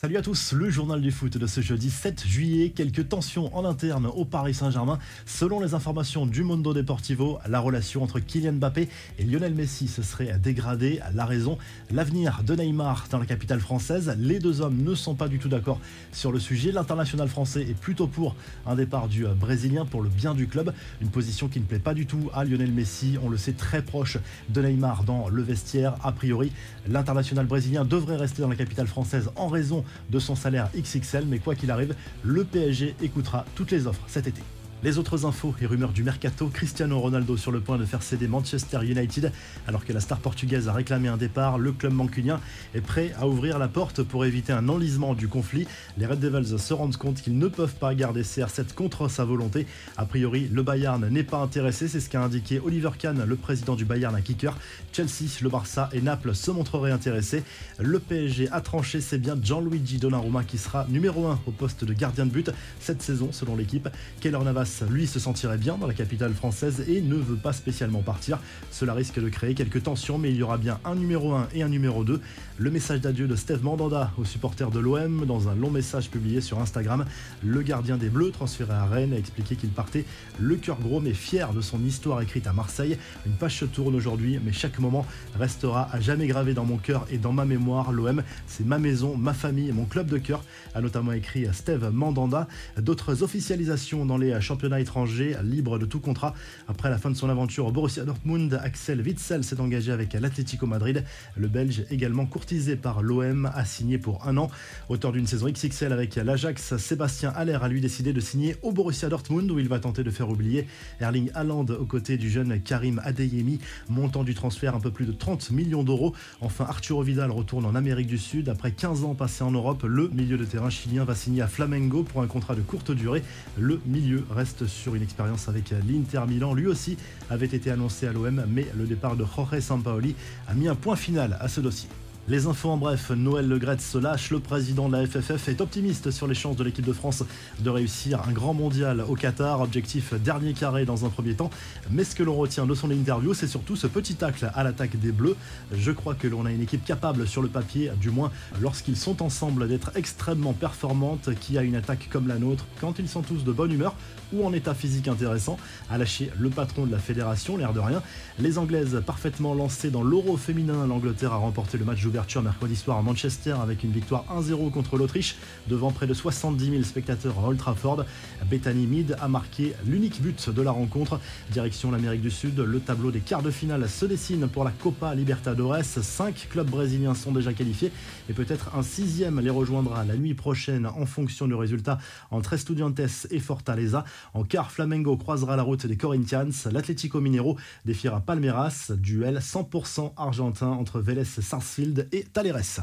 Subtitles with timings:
[0.00, 2.70] Salut à tous, le journal du foot de ce jeudi 7 juillet.
[2.70, 5.00] Quelques tensions en interne au Paris Saint-Germain.
[5.26, 8.88] Selon les informations du Mondo Deportivo, la relation entre Kylian Mbappé
[9.18, 11.00] et Lionel Messi se serait dégradée.
[11.14, 11.58] La raison,
[11.90, 14.14] l'avenir de Neymar dans la capitale française.
[14.20, 15.80] Les deux hommes ne sont pas du tout d'accord
[16.12, 16.70] sur le sujet.
[16.70, 18.36] L'international français est plutôt pour
[18.66, 20.72] un départ du Brésilien pour le bien du club.
[21.00, 23.18] Une position qui ne plaît pas du tout à Lionel Messi.
[23.20, 24.18] On le sait très proche
[24.48, 25.96] de Neymar dans le vestiaire.
[26.04, 26.52] A priori,
[26.86, 31.38] l'international brésilien devrait rester dans la capitale française en raison de son salaire XXL, mais
[31.38, 34.42] quoi qu'il arrive, le PSG écoutera toutes les offres cet été.
[34.84, 38.28] Les autres infos et rumeurs du mercato, Cristiano Ronaldo sur le point de faire céder
[38.28, 39.32] Manchester United
[39.66, 42.40] alors que la star portugaise a réclamé un départ, le club mancunien
[42.76, 45.66] est prêt à ouvrir la porte pour éviter un enlisement du conflit.
[45.96, 49.66] Les Red Devils se rendent compte qu'ils ne peuvent pas garder CR7 contre sa volonté.
[49.96, 53.74] A priori, le Bayern n'est pas intéressé, c'est ce qu'a indiqué Oliver Kahn, le président
[53.74, 54.56] du Bayern à kicker.
[54.92, 57.42] Chelsea, le Barça et Naples se montreraient intéressés.
[57.80, 61.92] Le PSG a tranché, c'est bien Gianluigi Donnarumma qui sera numéro 1 au poste de
[61.92, 63.88] gardien de but cette saison selon l'équipe.
[64.20, 68.02] Keller Navas lui, se sentirait bien dans la capitale française et ne veut pas spécialement
[68.02, 68.38] partir.
[68.70, 71.62] Cela risque de créer quelques tensions, mais il y aura bien un numéro 1 et
[71.62, 72.20] un numéro 2.
[72.58, 76.40] Le message d'adieu de Steve Mandanda aux supporters de l'OM dans un long message publié
[76.40, 77.04] sur Instagram.
[77.42, 80.04] Le gardien des Bleus, transféré à Rennes, a expliqué qu'il partait
[80.38, 82.98] le cœur gros mais fier de son histoire écrite à Marseille.
[83.26, 85.06] Une page se tourne aujourd'hui, mais chaque moment
[85.38, 87.92] restera à jamais gravé dans mon cœur et dans ma mémoire.
[87.92, 90.42] L'OM, c'est ma maison, ma famille, mon club de cœur,
[90.74, 92.48] a notamment écrit Steve Mandanda.
[92.76, 96.34] D'autres officialisations dans les championnats championnat étranger, libre de tout contrat.
[96.66, 100.66] Après la fin de son aventure au Borussia Dortmund, Axel Witzel s'est engagé avec l'Atlético
[100.66, 101.04] Madrid.
[101.36, 104.50] Le Belge, également courtisé par l'OM, a signé pour un an.
[104.88, 109.08] Auteur d'une saison XXL avec l'Ajax, Sébastien Haller a lui décidé de signer au Borussia
[109.08, 110.66] Dortmund où il va tenter de faire oublier
[111.00, 113.60] Erling Haaland aux côtés du jeune Karim Adeyemi.
[113.88, 116.14] Montant du transfert un peu plus de 30 millions d'euros.
[116.40, 118.48] Enfin, Arturo Vidal retourne en Amérique du Sud.
[118.48, 122.02] Après 15 ans passés en Europe, le milieu de terrain chilien va signer à Flamengo
[122.02, 123.22] pour un contrat de courte durée.
[123.56, 126.54] Le milieu reste sur une expérience avec l'Inter Milan.
[126.54, 126.96] Lui aussi
[127.30, 130.14] avait été annoncé à l'OM, mais le départ de Jorge Sampaoli
[130.46, 131.88] a mis un point final à ce dossier.
[132.30, 136.10] Les infos en bref, Noël Le se lâche, le président de la FFF est optimiste
[136.10, 137.24] sur les chances de l'équipe de France
[137.60, 141.48] de réussir un grand mondial au Qatar, objectif dernier carré dans un premier temps,
[141.90, 145.00] mais ce que l'on retient de son interview, c'est surtout ce petit tacle à l'attaque
[145.00, 145.36] des Bleus.
[145.72, 148.30] Je crois que l'on a une équipe capable sur le papier, du moins
[148.60, 153.08] lorsqu'ils sont ensemble, d'être extrêmement performante, qui a une attaque comme la nôtre, quand ils
[153.08, 153.94] sont tous de bonne humeur
[154.34, 155.56] ou en état physique intéressant,
[155.88, 158.02] a lâché le patron de la fédération, l'air de rien.
[158.38, 162.98] Les Anglaises parfaitement lancées dans l'euro féminin, l'Angleterre a remporté le match ouvert mercredi soir
[162.98, 165.36] à Manchester avec une victoire 1-0 contre l'Autriche
[165.68, 168.04] devant près de 70 000 spectateurs à Old Trafford.
[168.50, 171.20] Bethany Mead a marqué l'unique but de la rencontre.
[171.50, 175.14] Direction l'Amérique du Sud, le tableau des quarts de finale se dessine pour la Copa
[175.14, 175.84] Libertadores.
[175.84, 177.92] Cinq clubs brésiliens sont déjà qualifiés
[178.28, 181.98] et peut-être un sixième les rejoindra la nuit prochaine en fonction du résultat
[182.30, 183.00] entre Estudiantes
[183.30, 184.04] et Fortaleza.
[184.34, 186.50] En quart, Flamengo croisera la route des Corinthians.
[186.70, 188.92] L'Atlético Mineiro défiera Palmeiras.
[188.96, 192.80] Duel 100% argentin entre Vélez Sarsfield et Taleres.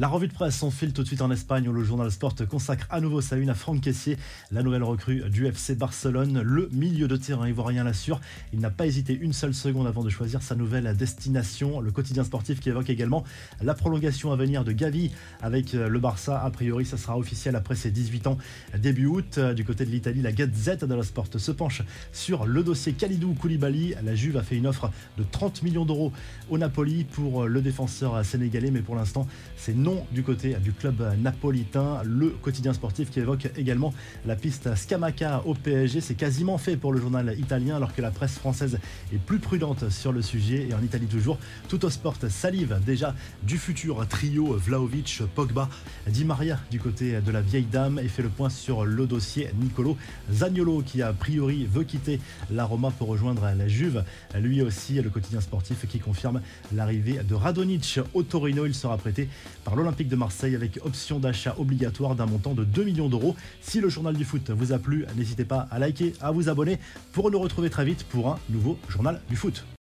[0.00, 2.86] La revue de presse s'enfile tout de suite en Espagne où le journal Sport consacre
[2.88, 4.16] à nouveau sa une à Franck Caissier,
[4.52, 6.40] la nouvelle recrue du FC Barcelone.
[6.40, 8.20] Le milieu de terrain ivoirien l'assure.
[8.52, 11.80] Il n'a pas hésité une seule seconde avant de choisir sa nouvelle destination.
[11.80, 13.24] Le quotidien sportif qui évoque également
[13.60, 15.10] la prolongation à venir de Gavi
[15.42, 16.40] avec le Barça.
[16.44, 18.38] A priori, ça sera officiel après ses 18 ans
[18.78, 19.40] début août.
[19.40, 21.82] Du côté de l'Italie, la Gazette la Sport se penche
[22.12, 23.96] sur le dossier Khalidou Koulibaly.
[24.04, 26.12] La Juve a fait une offre de 30 millions d'euros
[26.50, 29.26] au Napoli pour le défenseur sénégalais, mais pour l'instant,
[29.56, 29.74] c'est
[30.12, 32.02] du côté du club napolitain.
[32.04, 33.92] Le quotidien sportif qui évoque également
[34.26, 36.00] la piste Scamaca au PSG.
[36.00, 38.78] C'est quasiment fait pour le journal italien alors que la presse française
[39.12, 40.68] est plus prudente sur le sujet.
[40.68, 41.38] Et en Italie toujours,
[41.68, 45.68] tout au sport salive déjà du futur trio Vlaovic, Pogba,
[46.06, 49.50] Di Maria du côté de la vieille dame et fait le point sur le dossier
[49.60, 49.96] Nicolo
[50.32, 52.20] Zagnolo qui a priori veut quitter
[52.50, 54.04] la Roma pour rejoindre la Juve.
[54.34, 56.40] Lui aussi, le quotidien sportif qui confirme
[56.74, 58.66] l'arrivée de Radonic au Torino.
[58.66, 59.28] Il sera prêté
[59.64, 63.36] par l'Olympique de Marseille avec option d'achat obligatoire d'un montant de 2 millions d'euros.
[63.60, 66.78] Si le journal du foot vous a plu, n'hésitez pas à liker, à vous abonner
[67.12, 69.64] pour nous retrouver très vite pour un nouveau journal du foot.